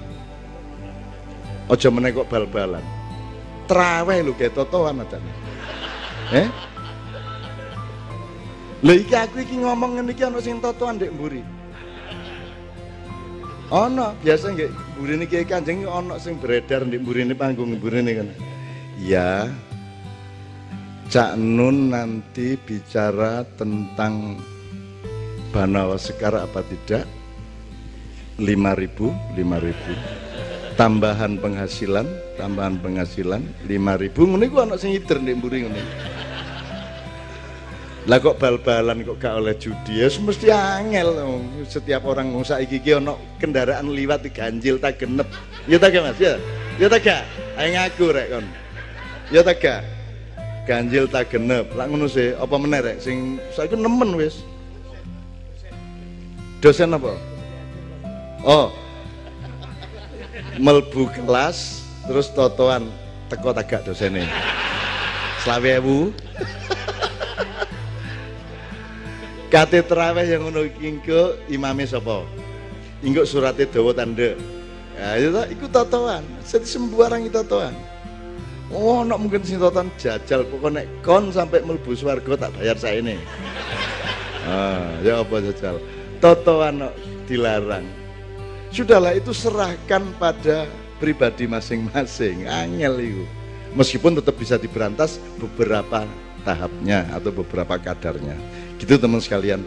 [1.72, 2.84] Ojo menegok bal-balan.
[3.70, 5.16] Teraweh lu kayak totoan aja
[6.36, 6.48] eh?
[8.84, 11.40] Lho iki aku iki ngomong ngene iki ana sing totoan ndek mburi.
[13.72, 18.28] Ana biasa nggih mburine Kiai Kanjeng ana sing beredar ndek mburine panggung mburine kan
[19.00, 19.48] iya
[21.13, 24.34] Cak Nun nanti bicara tentang
[25.54, 27.06] Banawa Sekar apa tidak?
[28.41, 30.73] 5000, 5000.
[30.73, 34.10] Tambahan penghasilan, tambahan penghasilan 5000.
[34.26, 35.82] Ngene ku ana sing ngider nek mburi ngene.
[38.10, 41.13] Lah kok bal-balan kok gak oleh judi ya mesti angel
[41.69, 45.30] setiap orang saiki iki ana kendaraan liwat ganjil tak genep.
[45.69, 46.41] Ya ta Mas ya.
[46.82, 47.21] Ya ta gak?
[47.54, 48.45] Ayo ngaku rek kon.
[49.30, 50.03] Ya ta gak?
[50.63, 51.67] Ganjil tak genep.
[51.76, 52.97] Lak ngono sih apa meneh rek?
[53.04, 54.43] Sing saiki nemen wis.
[56.63, 57.13] Dosen apa?
[58.43, 58.71] Oh.
[60.56, 62.88] Melbu kelas terus totoan
[63.28, 64.23] teko tagak dosene.
[65.43, 66.13] Selawe ewu.
[69.54, 72.26] Kate terawih yang ngono ingko imame sapa?
[73.04, 74.34] Ingko surate dawa tanda
[74.93, 76.23] ya itu iku totoan.
[76.47, 77.76] Sembarang itu totoan
[78.74, 83.06] Oh, nak mungkin sing tonton jajal pokoknya nek kon sampai mlebu swarga tak bayar saya
[83.06, 83.22] ini.
[84.50, 85.78] Ah, ya apa jajal?
[86.18, 86.90] Totoan
[87.30, 87.86] dilarang.
[88.74, 90.66] Sudahlah itu serahkan pada
[90.98, 92.50] pribadi masing-masing.
[92.50, 93.24] Angel itu.
[93.78, 96.10] Meskipun tetap bisa diberantas beberapa
[96.42, 98.34] tahapnya atau beberapa kadarnya.
[98.82, 99.62] Gitu teman sekalian.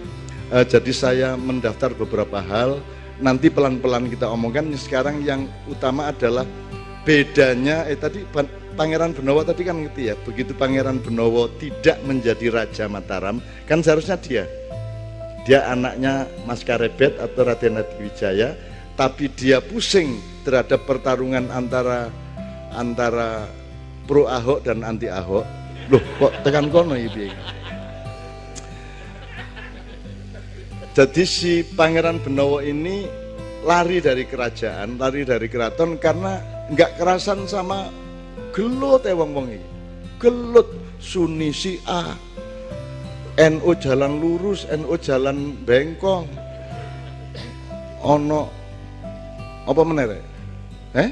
[0.51, 2.83] Uh, jadi saya mendaftar beberapa hal.
[3.23, 4.75] Nanti pelan-pelan kita omongkan.
[4.75, 6.43] Sekarang yang utama adalah
[7.07, 7.87] bedanya.
[7.87, 8.27] Eh tadi
[8.77, 14.21] Pangeran Benowo tadi kan ngerti ya, begitu Pangeran Benowo tidak menjadi Raja Mataram, kan seharusnya
[14.21, 14.45] dia.
[15.49, 18.53] Dia anaknya Mas Karebet atau Raden Wijaya,
[19.01, 22.13] tapi dia pusing terhadap pertarungan antara
[22.77, 23.49] antara
[24.05, 25.49] pro Ahok dan anti Ahok.
[25.89, 27.33] Loh, kok tekan kono iki
[30.93, 33.09] Jadi si Pangeran Benowo ini
[33.65, 36.41] lari dari kerajaan, lari dari keraton karena
[36.73, 38.06] nggak kerasan sama
[38.57, 39.69] gelut ya wong-wong iki.
[40.17, 41.53] Gelut Sunni
[41.85, 42.17] A,
[43.37, 46.25] NU jalan lurus, NU jalan bengkong.
[48.01, 48.49] Ono
[49.69, 50.07] apa meneh
[50.97, 51.11] Eh?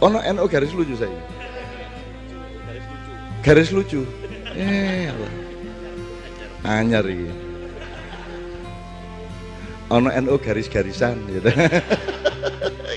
[0.00, 1.12] Oh, no, garis lucu saya.
[3.44, 4.06] Garis lucu.
[4.56, 5.32] Eh, Allah.
[6.64, 7.34] Anyar ini.
[9.92, 11.50] Ono NU garis-garisan gitu.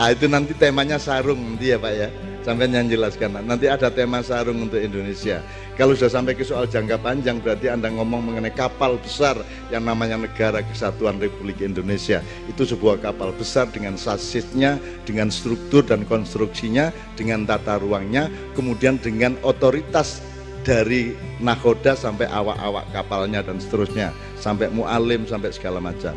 [0.00, 2.08] ah itu nanti temanya sarung nanti ya Pak ya.
[2.40, 3.36] Sampai yang jelaskan.
[3.44, 5.44] Nanti ada tema sarung untuk Indonesia.
[5.76, 9.36] Kalau sudah sampai ke soal jangka panjang berarti anda ngomong mengenai kapal besar
[9.68, 12.24] yang namanya negara kesatuan Republik Indonesia.
[12.48, 19.36] Itu sebuah kapal besar dengan sasisnya dengan struktur dan konstruksinya dengan tata ruangnya kemudian dengan
[19.44, 20.24] otoritas
[20.64, 26.16] dari nakoda sampai awak-awak kapalnya dan seterusnya sampai mualim sampai segala macam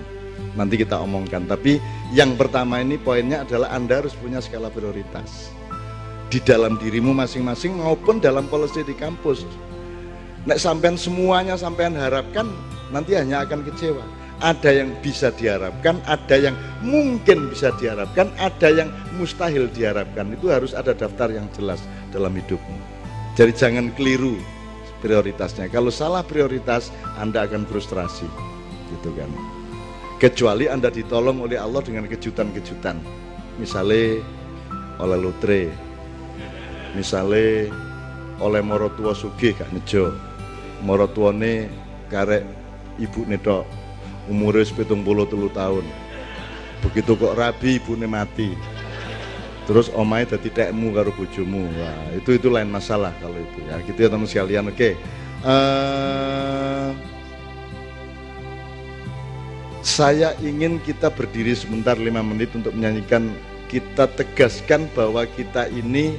[0.53, 1.81] nanti kita omongkan tapi
[2.13, 5.53] yang pertama ini poinnya adalah anda harus punya skala prioritas
[6.33, 9.45] di dalam dirimu masing-masing maupun dalam policy di kampus.
[10.49, 12.49] Nek sampean semuanya sampean harapkan
[12.89, 14.01] nanti hanya akan kecewa.
[14.41, 20.33] Ada yang bisa diharapkan, ada yang mungkin bisa diharapkan, ada yang mustahil diharapkan.
[20.33, 22.81] Itu harus ada daftar yang jelas dalam hidupmu.
[23.37, 24.35] Jadi jangan keliru
[25.05, 25.69] prioritasnya.
[25.69, 28.27] Kalau salah prioritas, Anda akan frustrasi.
[28.89, 29.29] Gitu kan.
[30.23, 32.95] Kecuali Anda ditolong oleh Allah dengan kejutan-kejutan.
[33.59, 34.23] Misalnya
[35.03, 35.67] oleh lotre,
[36.95, 37.67] misalnya
[38.39, 40.15] oleh moro tua sugih gak nejo
[40.79, 41.67] moro tuane
[42.07, 42.47] karek
[43.03, 43.67] ibu tok.
[44.31, 45.83] Umurnya sepitung puluh telu tahun.
[46.87, 48.55] Begitu kok rabi ibu mati.
[49.67, 51.67] Terus omai dadi tekmu karo bojomu.
[51.67, 53.59] Wah itu itu lain masalah kalau itu.
[53.67, 54.71] Ya gitu ya teman sekalian.
[54.71, 54.75] Oke.
[54.75, 54.93] Okay.
[55.43, 56.62] uh,
[59.83, 63.27] saya ingin kita berdiri sebentar lima menit untuk menyanyikan
[63.67, 66.15] kita tegaskan bahwa kita ini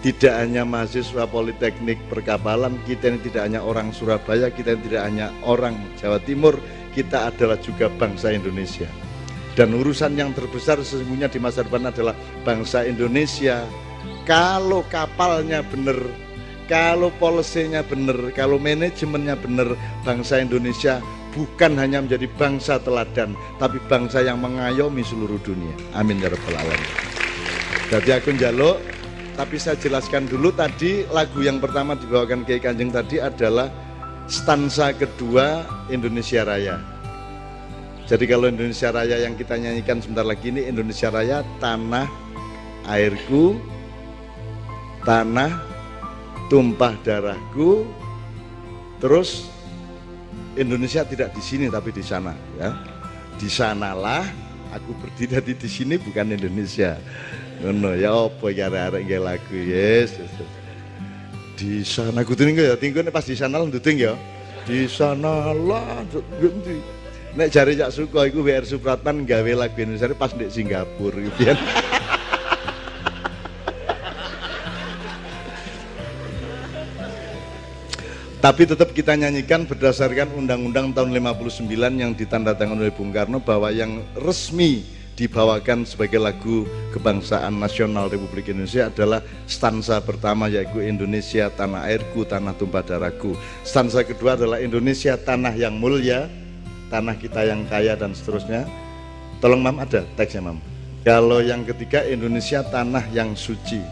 [0.00, 5.26] tidak hanya mahasiswa politeknik perkapalan, kita ini tidak hanya orang Surabaya, kita ini tidak hanya
[5.44, 6.56] orang Jawa Timur,
[6.96, 8.88] kita adalah juga bangsa Indonesia.
[9.52, 12.14] Dan urusan yang terbesar sesungguhnya di masa depan adalah
[12.46, 13.66] bangsa Indonesia.
[14.22, 15.98] Kalau kapalnya benar,
[16.70, 19.74] kalau polisinya benar, kalau manajemennya benar,
[20.06, 21.02] bangsa Indonesia
[21.38, 25.70] bukan hanya menjadi bangsa teladan, tapi bangsa yang mengayomi seluruh dunia.
[25.94, 26.90] Amin ya rabbal alamin.
[27.94, 28.82] Jadi aku njaluk
[29.38, 33.70] tapi saya jelaskan dulu tadi lagu yang pertama dibawakan Kiai Kanjeng tadi adalah
[34.26, 36.82] stansa kedua Indonesia Raya.
[38.10, 42.10] Jadi kalau Indonesia Raya yang kita nyanyikan sebentar lagi ini Indonesia Raya tanah
[42.90, 43.54] airku,
[45.06, 45.54] tanah
[46.50, 47.86] tumpah darahku,
[48.98, 49.46] terus
[50.58, 52.74] Indonesia tidak di sini tapi di sana ya.
[53.38, 54.26] Di sanalah
[54.74, 56.98] aku berdiri di sini bukan Indonesia.
[57.62, 60.14] Ngono ya apa ya arek-arek nggih lagu yes,
[61.58, 64.14] di sana kudu ya tinggal pas di sana nduting ya.
[64.62, 66.04] Di sana lah
[66.38, 66.98] ngendi
[67.34, 71.54] nek jare Cak Suko iku WR Supratman gawe lagu Indonesia pas di Singapura gitu ya
[78.38, 83.98] Tapi tetap kita nyanyikan berdasarkan Undang-Undang tahun 59 yang ditandatangani oleh Bung Karno bahwa yang
[84.14, 84.86] resmi
[85.18, 86.62] dibawakan sebagai lagu
[86.94, 93.34] kebangsaan nasional Republik Indonesia adalah stansa pertama yaitu Indonesia tanah airku tanah tumpah darahku.
[93.66, 96.30] Stansa kedua adalah Indonesia tanah yang mulia
[96.94, 98.70] tanah kita yang kaya dan seterusnya.
[99.42, 100.62] Tolong mam ada teksnya mam.
[101.02, 103.82] Kalau yang ketiga Indonesia tanah yang suci.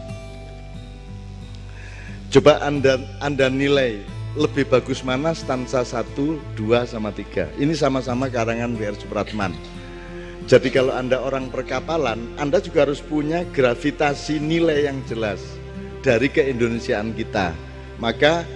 [2.31, 8.77] Coba anda anda nilai lebih bagus mana stansa 1, 2, sama 3 ini sama-sama karangan
[8.77, 8.95] W.R.
[9.01, 9.51] Supratman
[10.47, 15.43] jadi kalau Anda orang perkapalan, Anda juga harus punya gravitasi nilai yang jelas
[15.99, 17.51] dari keindonesiaan kita.
[17.99, 18.47] Maka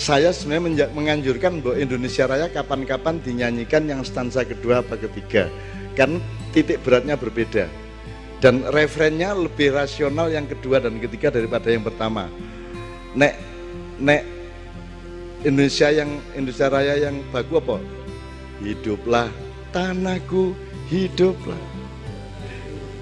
[0.00, 5.52] saya sebenarnya menganjurkan bahwa Indonesia Raya kapan-kapan dinyanyikan yang stansa kedua apa ketiga.
[5.92, 6.16] Kan
[6.56, 7.68] titik beratnya berbeda.
[8.40, 12.32] Dan referennya lebih rasional yang kedua dan ketiga daripada yang pertama.
[13.12, 13.36] Nek
[14.00, 14.24] nek
[15.42, 17.76] Indonesia yang Indonesia Raya yang bagus apa?
[18.62, 19.26] Hiduplah
[19.74, 20.54] tanahku
[20.86, 21.58] hidup lah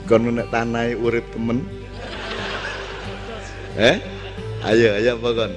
[0.08, 1.62] kon nek tanai urip temen.
[3.78, 4.02] Eh?
[4.66, 5.52] Ayo ayo apa kon?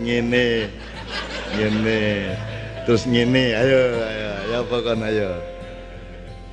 [0.00, 0.72] Ngene
[1.58, 2.00] ngene.
[2.88, 5.00] Terus ngene ayo ayo ayo apa kon?
[5.04, 5.30] Ayo.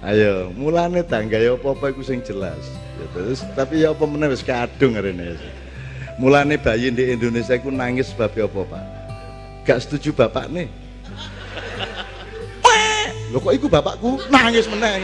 [0.03, 2.59] Ayo mulane tangga ya apa-apa iku jelas.
[2.97, 5.37] Ya, terus tapi ya apa meneh wis kadung arene
[6.17, 8.96] mulane bayi di Indonesia iku nangis sebab apa Pak
[9.67, 10.71] gak setuju bapak nih
[13.27, 15.03] Lho kok iku bapakku nangis meneng.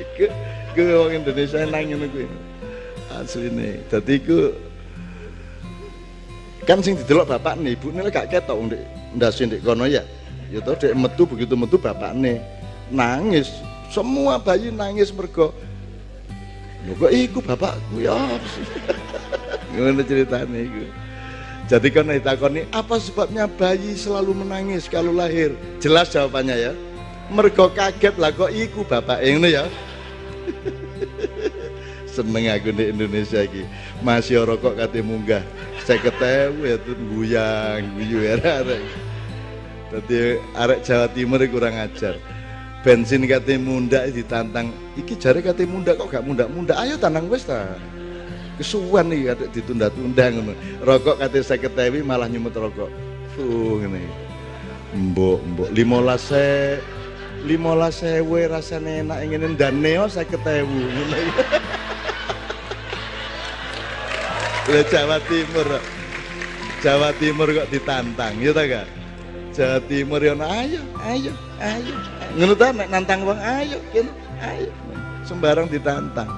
[0.00, 0.32] iku
[0.72, 2.24] iku wong Indonesia nang ngono kuwi.
[3.12, 3.84] Asline.
[3.92, 4.56] Dadi iku
[6.64, 8.80] kan sing didelok bapak nih, ibu nih gak ketok ndek
[9.12, 10.00] ndase ndek kono ya.
[10.48, 12.40] Ya toh dek metu begitu metu bapak nih
[12.88, 13.52] nangis
[13.92, 15.52] semua bayi nangis mergo
[16.88, 18.16] lho kok iku bapakku ya
[19.76, 20.82] ngono ceritane iku
[21.68, 25.52] jadi kan ditakoni apa sebabnya bayi selalu menangis kalau lahir?
[25.84, 26.72] Jelas jawabannya ya.
[27.28, 29.68] Mergo kaget lah kok iku bapak ngono ya.
[32.16, 33.68] Seneng aku di Indonesia iki.
[34.00, 35.44] Masih rokok kate munggah.
[35.84, 38.82] Saya ketemu ya tuh guyang guyu ya arek.
[40.56, 42.16] Arek Jawa Timur kurang ajar.
[42.80, 44.72] Bensin kate munda ditantang.
[44.96, 47.76] Iki jare kate munda kok gak munda-munda ayo tanang wis ta
[48.58, 50.52] kesuwan nih kate ditunda-tunda ngono
[50.82, 52.90] rokok kate saya ketewi malah nyumut rokok
[53.38, 54.02] fuh ngene
[54.98, 56.82] mbok mbok limolas se
[57.46, 60.82] limolas sewe rasanya enak ingin dan neo saya ketewu
[64.68, 65.68] Udah Jawa Timur.
[66.84, 68.84] Jawa Timur kok ditantang, ya ta?
[69.56, 71.94] Jawa Timur ya ayo, ayo, ayo.
[72.36, 73.80] Ngono ta nek nantang wong ayo,
[74.44, 74.70] ayo.
[75.24, 76.28] Sembarang ditantang.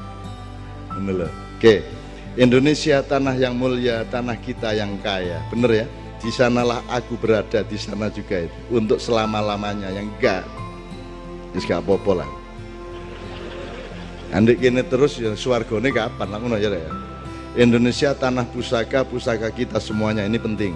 [0.95, 1.27] Ngono.
[1.59, 2.00] Oke.
[2.39, 5.43] Indonesia tanah yang mulia, tanah kita yang kaya.
[5.51, 5.87] Bener ya?
[6.21, 8.55] Di sanalah aku berada, di sana juga itu.
[8.71, 10.47] Untuk selama-lamanya yang enggak.
[11.51, 12.31] Wis gak apa-apa lah.
[14.31, 16.93] Andek kene terus ya swargane kapan lah ngono ya ya.
[17.59, 20.71] Indonesia tanah pusaka, pusaka kita semuanya ini penting.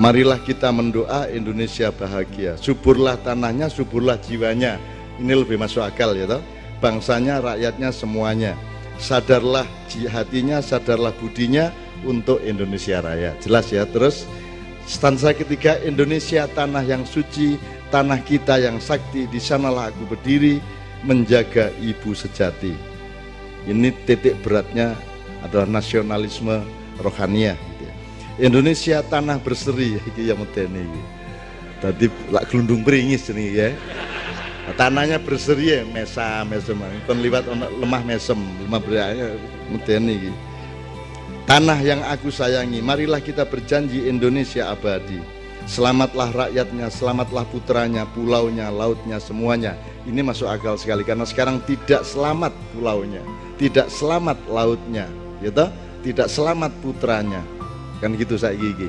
[0.00, 2.56] Marilah kita mendoa Indonesia bahagia.
[2.56, 4.80] Suburlah tanahnya, suburlah jiwanya.
[5.20, 6.40] Ini lebih masuk akal ya toh.
[6.80, 8.56] Bangsanya, rakyatnya semuanya.
[9.00, 9.64] Sadarlah
[10.12, 11.72] hatinya, sadarlah budinya
[12.04, 13.32] untuk Indonesia Raya.
[13.40, 13.88] Jelas ya.
[13.88, 14.28] Terus
[14.84, 17.56] stansa ketiga Indonesia tanah yang suci,
[17.88, 19.24] tanah kita yang sakti.
[19.24, 20.60] Di sanalah aku berdiri
[21.04, 22.76] menjaga ibu sejati.
[23.64, 24.96] Ini titik beratnya
[25.44, 26.60] adalah nasionalisme
[27.00, 27.94] rohaniah gitu ya.
[28.40, 31.02] Indonesia tanah berseri iki ya medeni iki.
[31.80, 33.72] Tadi lak gelundung peringis ini ya.
[34.76, 36.78] Tanahnya berseri ya, mesam, mesem.
[37.06, 39.34] Kon liwat lemah mesem, lemah beraya
[39.70, 40.32] medeni iki.
[41.48, 45.18] Tanah yang aku sayangi, marilah kita berjanji Indonesia abadi.
[45.66, 49.74] Selamatlah rakyatnya, selamatlah putranya, pulaunya, lautnya, semuanya.
[50.06, 53.22] Ini masuk akal sekali karena sekarang tidak selamat pulaunya,
[53.58, 55.06] tidak selamat lautnya,
[55.44, 55.66] gitu
[56.00, 57.44] tidak selamat putranya
[58.00, 58.88] kan gitu saya gigi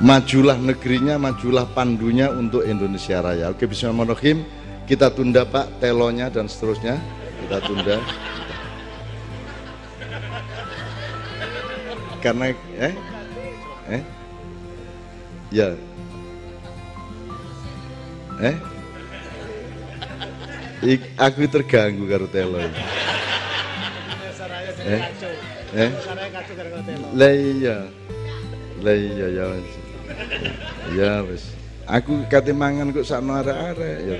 [0.00, 3.52] majulah negerinya majulah pandunya untuk Indonesia Raya.
[3.52, 4.44] Oke Bismillahirrahmanirrahim.
[4.86, 7.00] Kita tunda Pak telonya dan seterusnya.
[7.42, 7.96] Kita tunda.
[12.20, 12.44] Karena
[12.76, 12.94] eh?
[13.90, 14.02] Eh?
[15.50, 15.68] Ya.
[18.42, 18.56] Eh?
[20.84, 22.82] Ik, aku terganggu karo telo ini.
[24.86, 25.02] Eh?
[25.74, 25.90] Eh?
[27.16, 27.76] Lah iya.
[28.84, 29.44] Lah iya ya
[30.94, 31.52] ya wis.
[31.86, 34.14] Aku kate mangan kok sakno arek-arek ya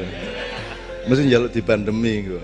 [1.07, 2.43] mesti njaluk di pandemi kok.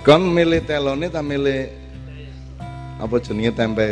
[0.00, 1.70] Kon milih telone ta milih
[3.00, 3.84] apa jenenge tempe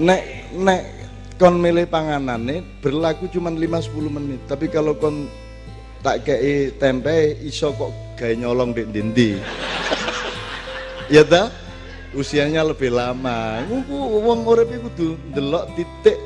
[0.00, 0.22] nek
[0.56, 0.82] nek
[1.36, 4.40] kon milih panganane berlaku cuma 5-10 menit.
[4.48, 5.28] Tapi kalau kon
[6.00, 9.30] tak kei tempe iso kok gawe nyolong di dindi
[11.12, 11.52] ya ta
[12.14, 13.62] usianya lebih lama.
[13.90, 16.18] Wong urip kudu ndelok titik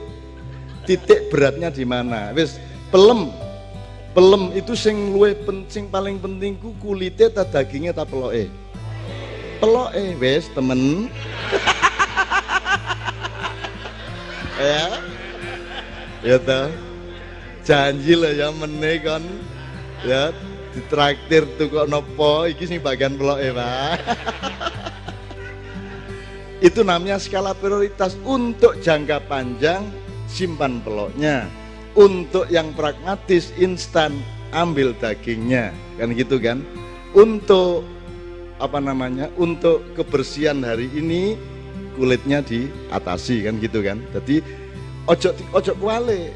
[0.89, 2.33] titik beratnya di mana.
[2.33, 3.33] Wis pelem.
[4.15, 8.47] Pelem itu sing luwe penting paling penting ku kulite ta dagingnya ta peloke.
[9.59, 11.09] Peloke wis temen.
[14.55, 14.87] Ya.
[16.23, 16.71] Ya ta.
[17.67, 19.19] Janji lah ya meneh kan
[20.07, 20.31] ya
[20.77, 23.99] ditraktir tuh kok nopo iki sing bagian ya Pak
[26.65, 28.17] itu namanya skala prioritas.
[28.25, 29.85] Untuk jangka panjang
[30.25, 31.45] simpan peloknya.
[31.93, 34.17] Untuk yang pragmatis instan
[34.57, 35.77] ambil dagingnya.
[36.01, 36.65] Kan gitu kan?
[37.13, 37.85] Untuk
[38.57, 41.37] apa namanya untuk kebersihan hari ini
[42.01, 43.45] kulitnya diatasi.
[43.45, 44.01] Kan gitu kan?
[44.17, 44.41] Jadi
[45.05, 46.33] ojo ojo kuale.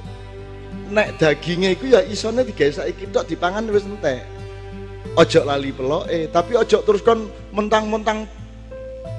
[0.93, 4.29] Nek dagingnya itu ya isone digawe saiki tok dipangan wis entek.
[5.16, 8.29] Ojo lali peloke, tapi ojo terus kon mentang-mentang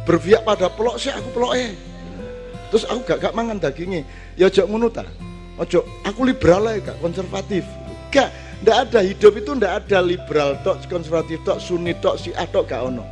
[0.08, 1.76] berpihak pada pelok sih aku peloke.
[2.70, 4.06] Terus aku gak gak mangan dagingnya.
[4.38, 4.88] Ya ojo ngono.
[5.60, 7.66] Ojo, aku liberal ya gak konservatif.
[8.14, 8.30] Gak,
[8.64, 12.82] ndak ada hidup itu ndak ada liberal tok, konservatif tok, sunni tok, si tok gak
[12.86, 13.04] ono.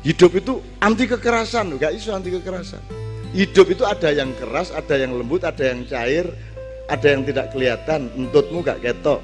[0.00, 2.80] Hidup itu anti kekerasan, gak iso anti kekerasan.
[3.30, 6.26] Hidup itu ada yang keras, ada yang lembut, ada yang cair,
[6.90, 9.22] ada yang tidak kelihatan entutmu gak ketok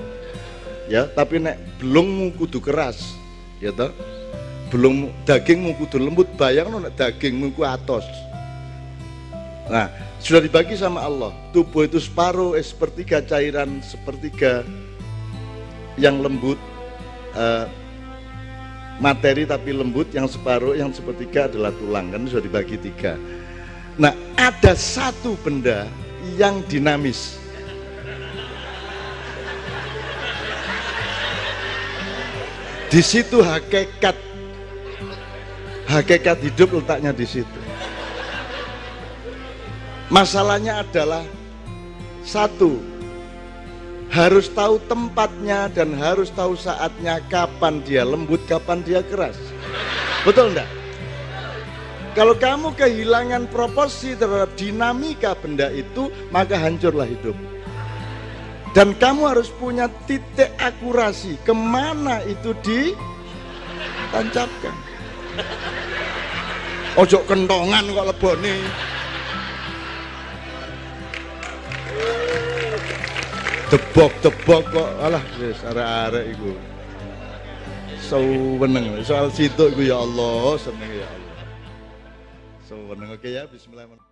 [0.87, 3.19] ya tapi nek belum kudu keras
[3.59, 3.91] ya toh
[4.69, 8.05] belum dagingmu kudu lembut bayang nek dagingmu ku atos
[9.67, 9.91] nah
[10.27, 11.33] sudah dibagi sama Allah.
[11.53, 14.65] Tubuh itu separuh, eh, sepertiga cairan, sepertiga
[16.01, 16.59] yang lembut,
[17.37, 17.65] eh,
[18.99, 23.21] materi tapi lembut, yang separuh, yang sepertiga adalah tulang kan sudah dibagi tiga.
[24.01, 25.85] Nah ada satu benda
[26.37, 27.37] yang dinamis.
[32.87, 34.17] Di situ hakikat
[35.87, 37.61] hakikat hidup letaknya di situ.
[40.07, 41.27] Masalahnya adalah
[42.23, 42.79] satu,
[44.11, 49.35] harus tahu tempatnya dan harus tahu saatnya kapan dia lembut, kapan dia keras.
[50.23, 50.71] Betul enggak?
[52.15, 57.37] Kalau kamu kehilangan proporsi terhadap dinamika benda itu, maka hancurlah hidup.
[58.73, 64.86] Dan kamu harus punya titik akurasi ke mana itu ditancapkan.
[66.97, 68.55] Ojo kentongan kok leboni.
[73.67, 76.53] Debok-debok kok alah wis arek-arek iku.
[78.01, 81.39] Seneng soal situ iku ya Allah, seneng ya Allah.
[82.63, 84.06] Seneng oke ya bismillahirrahmanirrahim.